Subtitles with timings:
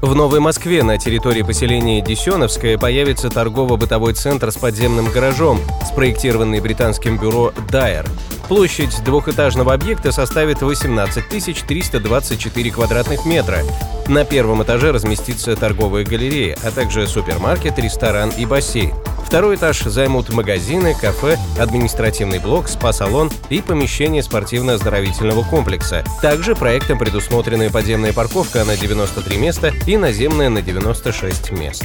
[0.00, 7.18] В Новой Москве на территории поселения Десеновское появится торгово-бытовой центр с подземным гаражом, спроектированный британским
[7.18, 8.06] бюро Dyer.
[8.48, 11.28] Площадь двухэтажного объекта составит 18
[11.66, 13.60] 324 квадратных метра.
[14.06, 18.92] На первом этаже разместится торговая галерея, а также супермаркет, ресторан и бассейн.
[19.24, 26.04] Второй этаж займут магазины, кафе, административный блок, спа-салон и помещение спортивно-оздоровительного комплекса.
[26.20, 31.84] Также проектом предусмотрены подземная парковка на 93 места и наземная на 96 мест.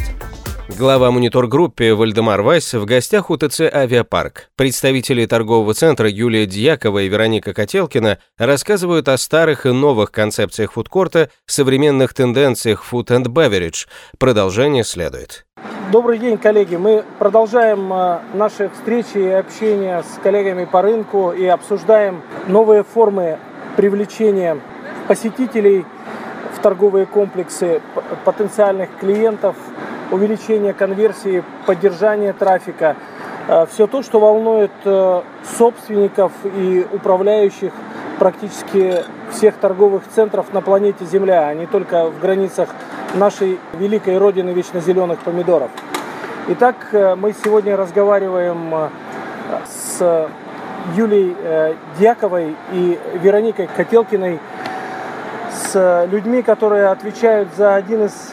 [0.77, 4.49] Глава Мунитор Группе Вальдемар Вайс в гостях у ТЦ «Авиапарк».
[4.55, 11.31] Представители торгового центра Юлия Дьякова и Вероника Котелкина рассказывают о старых и новых концепциях фудкорта,
[11.47, 13.87] современных тенденциях food and beverage.
[14.19, 15.45] Продолжение следует.
[15.91, 16.75] Добрый день, коллеги.
[16.75, 23.39] Мы продолжаем э, наши встречи и общение с коллегами по рынку и обсуждаем новые формы
[23.75, 24.59] привлечения
[25.07, 25.83] посетителей
[26.55, 27.81] в торговые комплексы,
[28.23, 29.55] потенциальных клиентов,
[30.11, 32.95] увеличение конверсии, поддержание трафика.
[33.47, 35.21] Э, Все то, что волнует э,
[35.57, 37.71] собственников и управляющих
[38.17, 42.69] практически всех торговых центров на планете Земля, а не только в границах
[43.13, 45.71] нашей великой родины вечно зеленых помидоров.
[46.49, 48.89] Итак, э, мы сегодня разговариваем
[49.65, 50.29] с
[50.95, 51.35] Юлией
[51.97, 54.39] Дьяковой и Вероникой Котелкиной,
[55.51, 58.31] с людьми, которые отвечают за один из,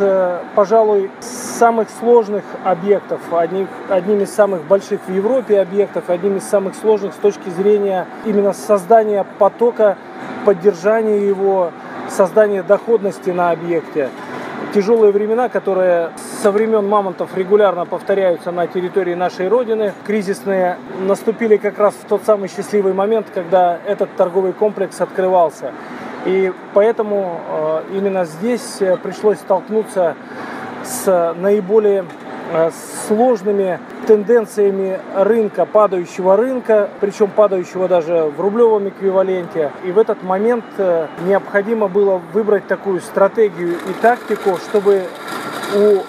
[0.54, 1.10] пожалуй,
[1.56, 7.14] самых сложных объектов, одних, одним из самых больших в Европе объектов, одним из самых сложных
[7.14, 9.96] с точки зрения именно создания потока,
[10.44, 11.70] поддержания его,
[12.08, 14.10] создания доходности на объекте
[14.74, 16.10] тяжелые времена, которые
[16.42, 22.24] со времен мамонтов регулярно повторяются на территории нашей Родины, кризисные, наступили как раз в тот
[22.24, 25.72] самый счастливый момент, когда этот торговый комплекс открывался.
[26.26, 30.14] И поэтому э, именно здесь э, пришлось столкнуться
[30.86, 32.04] с наиболее
[32.48, 32.70] Э,
[33.08, 39.72] сложными тенденциями рынка, падающего рынка, причем падающего даже в рублевом эквиваленте.
[39.84, 45.06] И в этот момент э, необходимо было выбрать такую стратегию и тактику, чтобы
[45.74, 46.04] у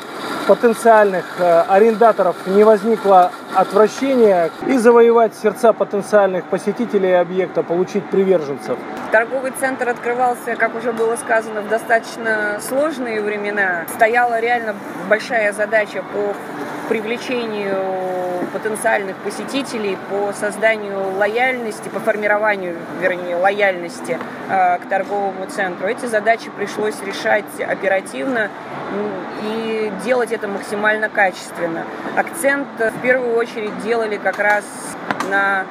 [0.47, 8.77] потенциальных э, арендаторов не возникло отвращения и завоевать сердца потенциальных посетителей объекта, получить приверженцев.
[9.11, 13.85] Торговый центр открывался, как уже было сказано, в достаточно сложные времена.
[13.95, 14.75] Стояла реально
[15.09, 16.35] большая задача по
[16.87, 18.06] привлечению
[18.53, 24.17] потенциальных посетителей, по созданию лояльности, по формированию, вернее, лояльности
[24.49, 25.87] э, к торговому центру.
[25.87, 28.49] Эти задачи пришлось решать оперативно
[29.43, 31.85] и делать это максимально качественно.
[32.15, 34.63] Акцент в первую очередь делали как раз
[35.29, 35.65] на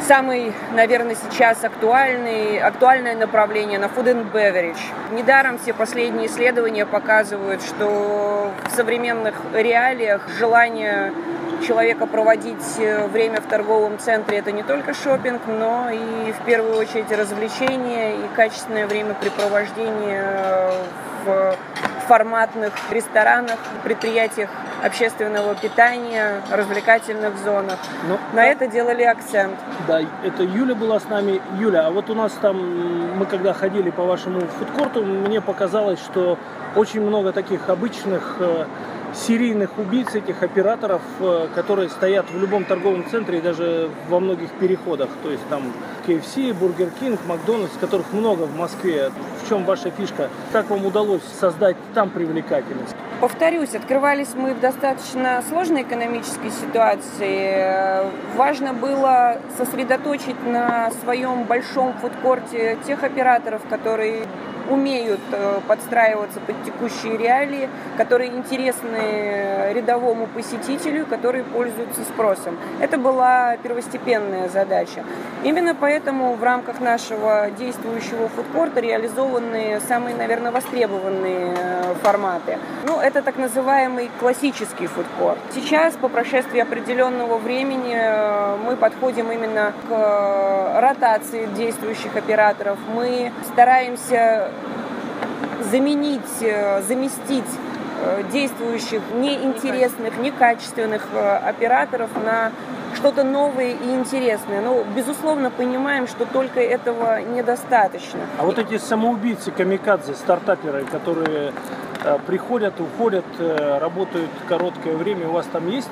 [0.00, 4.80] самый, наверное, сейчас актуальный, актуальное направление на food and beverage.
[5.12, 11.12] Недаром все последние исследования показывают, что в современных реалиях желание
[11.66, 16.76] человека проводить э, время в торговом центре это не только шопинг, но и в первую
[16.76, 20.84] очередь развлечение и качественное времяпрепровождение э,
[21.24, 21.56] в
[22.08, 24.50] форматных ресторанах, предприятиях
[24.82, 27.78] общественного питания, развлекательных зонах.
[28.08, 28.44] Ну, На да.
[28.46, 29.54] это делали акцент.
[29.86, 31.40] Да, это Юля была с нами.
[31.58, 36.38] Юля, а вот у нас там, мы когда ходили по вашему фудкорту, мне показалось, что
[36.74, 38.64] очень много таких обычных э,
[39.14, 44.50] серийных убийц, этих операторов, э, которые стоят в любом торговом центре и даже во многих
[44.52, 45.08] переходах.
[45.22, 45.72] То есть там
[46.06, 49.10] KFC, Burger King, Макдональдс, которых много в Москве.
[49.42, 50.30] В чем ваша фишка?
[50.52, 52.94] Как вам удалось создать там привлекательность?
[53.20, 58.06] Повторюсь, открывались мы в достаточно сложной экономической ситуации.
[58.36, 64.26] Важно было сосредоточить на своем большом фудкорте тех операторов, которые
[64.70, 72.58] умеют э, подстраиваться под текущие реалии, которые интересны рядовому посетителю, которые пользуются спросом.
[72.80, 75.04] Это была первостепенная задача.
[75.42, 82.58] Именно поэтому в рамках нашего действующего фудкорта реализованы самые, наверное, востребованные э, форматы.
[82.86, 85.38] Ну, это так называемый классический фудкорт.
[85.54, 92.78] Сейчас, по прошествии определенного времени, э, мы подходим именно к ротации действующих операторов.
[92.94, 94.50] Мы стараемся
[95.70, 97.44] заменить, э, заместить
[98.02, 102.52] э, действующих неинтересных, некачественных э, операторов на
[102.94, 104.60] что-то новое и интересное.
[104.60, 108.20] Но, безусловно, понимаем, что только этого недостаточно.
[108.38, 111.52] А вот эти самоубийцы, камикадзе, стартаперы, которые
[112.26, 115.88] приходят, уходят, работают короткое время, у вас там есть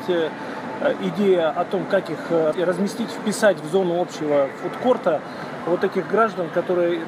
[1.03, 5.21] идея о том, как их разместить, вписать в зону общего фудкорта,
[5.67, 7.01] вот этих граждан, которые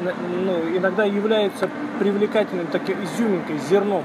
[0.45, 1.69] ну, иногда являются
[1.99, 4.05] привлекательным таким изюминкой, зерном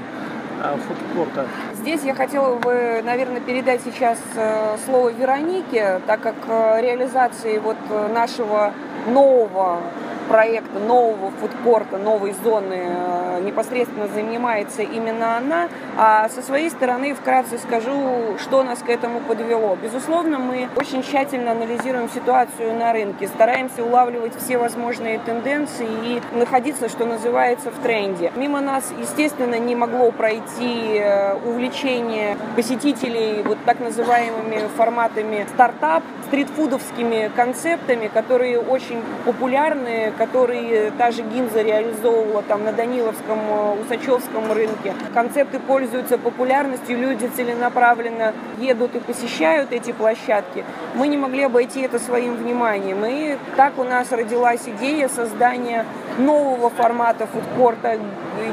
[0.62, 1.46] э, фудкорта.
[1.74, 6.34] Здесь я хотела бы, наверное, передать сейчас э, слово Веронике, так как
[6.80, 7.76] реализацией вот
[8.12, 8.72] нашего
[9.08, 9.80] нового
[10.28, 15.68] проекта нового фудкорта, новой зоны э, непосредственно занимается именно она.
[15.96, 19.76] А со своей стороны вкратце скажу, что нас к этому подвело.
[19.82, 26.88] Безусловно, мы очень тщательно анализируем ситуацию на рынке, стараемся улавливать все возможные тенденции и находиться,
[26.88, 28.32] что называется, в тренде.
[28.36, 37.30] Мимо нас, естественно, не могло пройти э, увлечение посетителей вот так называемыми форматами стартап, стритфудовскими
[37.34, 44.94] концептами, которые очень популярны, которые та же Гинза реализовывала там на Даниловском, э, Усачевском рынке.
[45.14, 50.64] Концепты пользуются популярностью, люди целенаправленно едут и посещают эти площадки.
[50.94, 53.04] Мы не могли обойти это своим вниманием.
[53.04, 55.84] И так у нас родилась идея создания
[56.18, 57.98] нового формата фудкорта,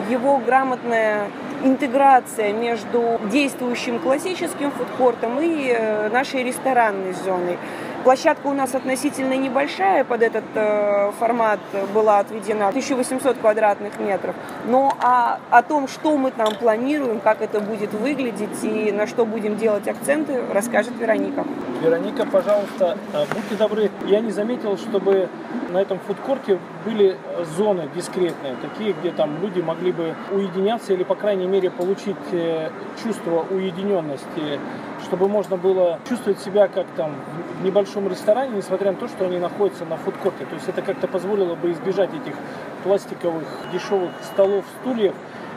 [0.10, 1.28] его грамотная
[1.64, 7.58] интеграция между действующим классическим фудкортом и э, нашей ресторанной зоной.
[8.04, 11.60] Площадка у нас относительно небольшая, под этот э, формат
[11.94, 14.36] была отведена 1800 квадратных метров.
[14.66, 19.26] Но а, о том, что мы там планируем, как это будет выглядеть и на что
[19.26, 21.46] будем делать акценты, расскажет Вероника.
[21.82, 25.30] Вероника, пожалуйста, э, будьте добры, я не заметил, чтобы
[25.74, 27.18] на этом фудкорте были
[27.58, 32.70] зоны дискретные, такие, где там люди могли бы уединяться или, по крайней мере, получить э,
[33.04, 34.60] чувство уединенности,
[35.04, 37.16] чтобы можно было чувствовать себя как там
[37.60, 40.46] в небольшом ресторане, несмотря на то, что они находятся на фудкорте.
[40.46, 42.36] То есть это как-то позволило бы избежать этих
[42.84, 43.44] пластиковых
[43.74, 45.16] дешевых столов, стульев,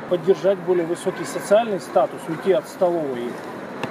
[0.08, 3.30] поддержать более высокий социальный статус, уйти от столовой.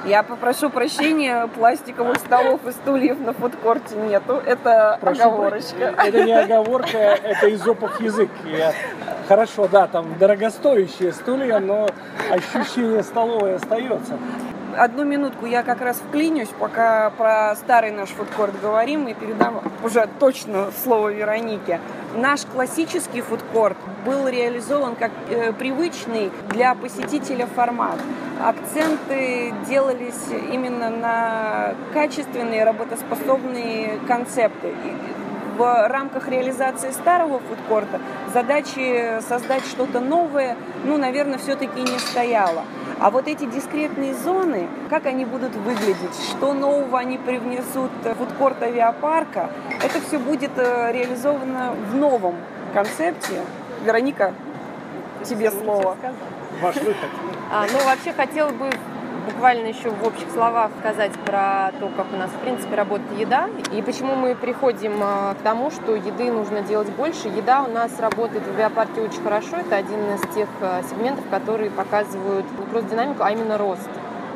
[0.06, 4.42] Я попрошу прощения, пластиковых столов и стульев на фудкорте нету.
[4.46, 5.94] Это Прошу оговорочка.
[5.94, 6.04] Про...
[6.04, 8.30] Это не оговорка, это изопов язык.
[8.46, 8.74] Я...
[9.28, 11.90] Хорошо, да, там дорогостоящие стулья, но
[12.32, 14.14] ощущение столовой остается
[14.78, 20.08] одну минутку я как раз вклинюсь, пока про старый наш фудкорт говорим, и передам уже
[20.20, 21.80] точно слово Веронике.
[22.16, 28.00] Наш классический фудкорт был реализован как э, привычный для посетителя формат.
[28.44, 34.74] Акценты делались именно на качественные, работоспособные концепты
[35.58, 38.02] в рамках реализации старого фудкорта
[38.34, 42.64] задачи создать что-то новое, ну, наверное, все-таки не стояло.
[43.00, 48.62] А вот эти дискретные зоны, как они будут выглядеть, что нового они привнесут в фудкорт
[48.64, 49.50] авиапарка,
[49.84, 52.36] это все будет э, реализовано в новом
[52.74, 53.42] концепте.
[53.84, 54.34] Вероника,
[55.26, 55.98] тебе слово.
[56.62, 57.10] Ваш выход.
[57.52, 58.70] А, ну, вообще хотела бы
[59.26, 63.50] буквально еще в общих словах сказать про то, как у нас, в принципе, работает еда
[63.74, 67.28] и почему мы приходим а, к тому, что еды нужно делать больше.
[67.28, 69.58] Еда у нас работает в биопарке очень хорошо.
[69.58, 73.90] Это один из тех а, сегментов, которые показывают не просто динамику, а именно рост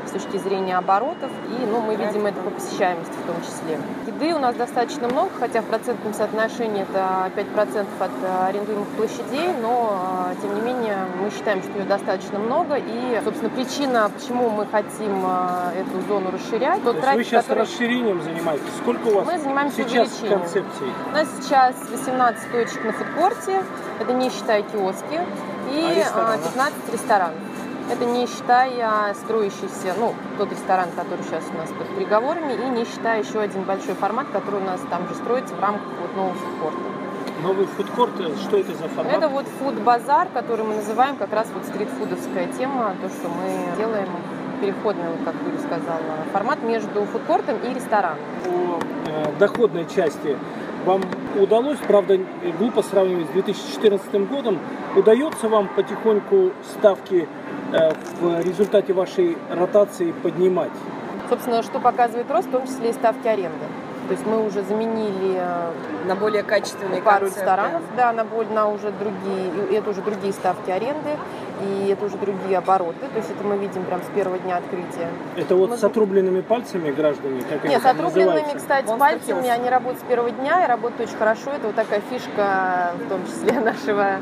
[0.10, 3.80] с точки зрения оборотов, и ну, мы видим это по посещаемости в том числе.
[4.08, 9.54] Еды у нас достаточно много, хотя в процентном соотношении это 5% от э, арендуемых площадей,
[9.62, 14.50] но э, тем не менее мы считаем, что ее достаточно много, и, собственно, причина, почему
[14.50, 16.84] мы хотим э, эту зону расширять.
[16.84, 17.64] Тот То трафик, вы сейчас который...
[17.64, 18.66] расширением занимаетесь?
[18.82, 20.92] Сколько у вас мы занимаемся сейчас концепцией?
[21.08, 23.62] У нас сейчас 18 точек на фудкорте,
[24.00, 25.20] это не считая киоски,
[25.72, 27.49] и а 15 ресторанов.
[27.90, 32.86] Это не считая строящийся, ну, тот ресторан, который сейчас у нас под переговорами, и не
[32.86, 36.36] считая еще один большой формат, который у нас там же строится в рамках вот нового
[36.36, 36.80] фудкорта.
[37.42, 39.14] Новый фудкорт, э, что это за формат?
[39.14, 44.10] Это вот фуд-базар, который мы называем как раз вот стритфудовская тема, то, что мы делаем
[44.62, 48.20] переходный, как Юля сказала, формат между фудкортом и рестораном.
[48.44, 48.80] По
[49.10, 50.38] э, доходной части
[50.86, 51.02] вам
[51.40, 52.20] удалось, правда,
[52.60, 54.60] глупо сравнивать с 2014 годом,
[54.96, 57.28] удается вам потихоньку ставки
[57.72, 60.72] в результате вашей ротации поднимать?
[61.30, 63.66] Собственно, что показывает рост, в том числе и ставки аренды.
[64.10, 65.72] То есть мы уже заменили э,
[66.08, 67.42] на более качественные пару концепты.
[67.42, 71.12] ресторанов, да, на, более, на уже другие, это уже другие ставки аренды,
[71.62, 73.08] и это уже другие обороты.
[73.14, 75.10] То есть это мы видим прям с первого дня открытия.
[75.36, 75.78] Это вот мы...
[75.78, 77.44] с отрубленными пальцами граждане?
[77.48, 79.52] Как Нет, с отрубленными, кстати, Monster пальцами, Hills.
[79.52, 81.52] они работают с первого дня и работают очень хорошо.
[81.52, 84.16] Это вот такая фишка, в том числе нашего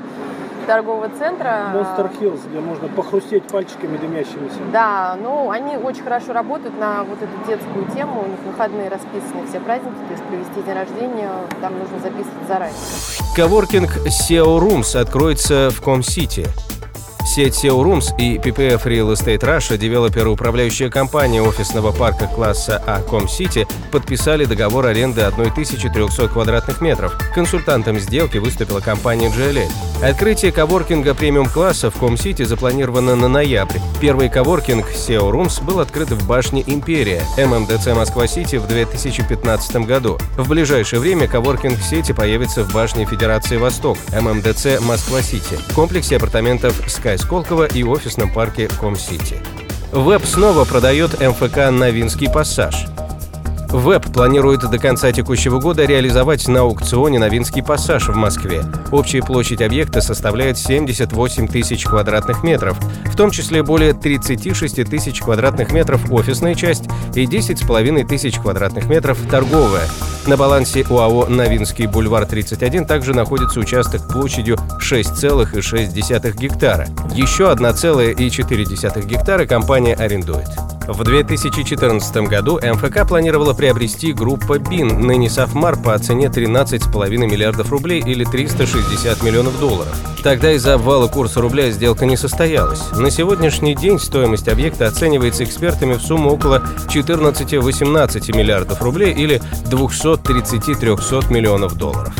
[0.67, 1.71] торгового центра.
[1.73, 4.59] Monster Hills, где можно похрустеть пальчиками дымящимися.
[4.71, 8.23] Да, ну они очень хорошо работают на вот эту детскую тему.
[8.25, 11.31] У них выходные расписаны все праздники, то есть провести день рождения
[11.61, 12.77] там нужно записывать заранее.
[13.35, 16.45] Коворкинг SEO Rooms откроется в Ком-Сити.
[17.25, 22.81] Сеть SEO Rooms и PPF Real Estate Russia, девелопер и управляющая компания офисного парка класса
[22.87, 27.19] А City, подписали договор аренды 1300 квадратных метров.
[27.35, 29.69] Консультантом сделки выступила компания GLL.
[30.01, 33.79] Открытие коворкинга премиум-класса в Ком-Сити запланировано на ноябрь.
[33.99, 40.19] Первый коворкинг CEO Rooms был открыт в башне «Империя» ММДЦ Москва-Сити в 2015 году.
[40.37, 46.79] В ближайшее время коворкинг сети появится в башне Федерации Восток ММДЦ Москва-Сити, в комплексе апартаментов
[46.85, 49.37] Sky Сколково и офисном парке Ком-Сити.
[49.91, 52.85] ВЭБ снова продает МФК «Новинский пассаж».
[53.69, 58.63] ВЭБ планирует до конца текущего года реализовать на аукционе Новинский пассаж в Москве.
[58.91, 65.71] Общая площадь объекта составляет 78 тысяч квадратных метров, в том числе более 36 тысяч квадратных
[65.73, 69.87] метров офисная часть и 10,5 тысяч квадратных метров торговая.
[70.27, 76.87] На балансе УАО «Новинский бульвар 31» также находится участок площадью 6,6 гектара.
[77.13, 80.47] Еще 1,4 гектара компания арендует.
[80.87, 88.01] В 2014 году МФК планировала приобрести группа БИН, ныне Софмар, по цене 13,5 миллиардов рублей
[88.01, 89.93] или 360 миллионов долларов.
[90.23, 92.89] Тогда из-за обвала курса рубля сделка не состоялась.
[92.93, 101.33] На сегодняшний день стоимость объекта оценивается экспертами в сумму около 14-18 миллиардов рублей или 230-300
[101.33, 102.13] миллионов долларов.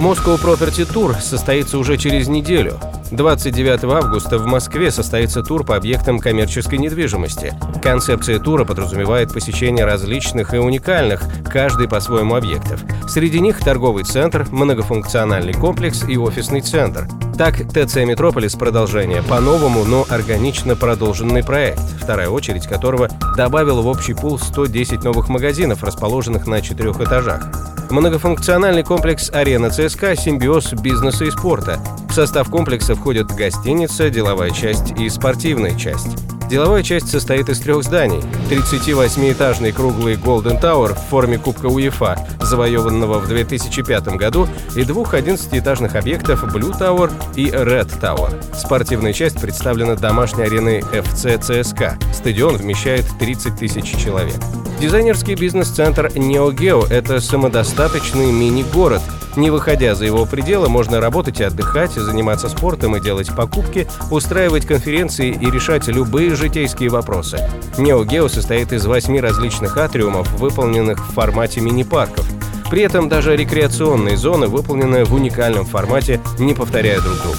[0.00, 2.80] Moscow Property Tour состоится уже через неделю.
[3.10, 7.52] 29 августа в Москве состоится тур по объектам коммерческой недвижимости.
[7.82, 12.80] Концепция тура подразумевает посещение различных и уникальных, каждый по-своему объектов.
[13.10, 17.06] Среди них торговый центр, многофункциональный комплекс и офисный центр.
[17.36, 24.14] Так, ТЦ «Метрополис» продолжение по-новому, но органично продолженный проект, вторая очередь которого добавила в общий
[24.14, 27.69] пул 110 новых магазинов, расположенных на четырех этажах.
[27.90, 31.80] Многофункциональный комплекс «Арена ЦСКА»– симбиоз бизнеса и спорта.
[32.08, 36.16] В состав комплекса входят гостиница, деловая часть и спортивная часть.
[36.48, 38.22] Деловая часть состоит из трех зданий.
[38.48, 45.96] 38-этажный круглый Golden Tower в форме Кубка УЕФА, завоеванного в 2005 году, и двух 11-этажных
[45.96, 48.32] объектов Blue Tower и Red Tower.
[48.54, 51.98] Спортивная часть представлена домашней ареной FC ЦСКА.
[52.14, 54.38] Стадион вмещает 30 тысяч человек.
[54.80, 59.02] Дизайнерский бизнес-центр NeoGeo– это самодостаточный мини-город–
[59.36, 64.66] не выходя за его пределы, можно работать и отдыхать, заниматься спортом и делать покупки, устраивать
[64.66, 67.38] конференции и решать любые житейские вопросы.
[67.78, 72.26] Неогео состоит из восьми различных атриумов, выполненных в формате мини-парков.
[72.70, 77.38] При этом даже рекреационные зоны выполнены в уникальном формате, не повторяя друг друга.